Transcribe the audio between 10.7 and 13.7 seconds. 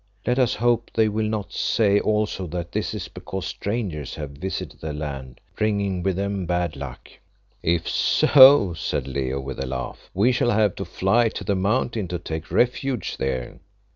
to fly to the Mountain to take refuge there."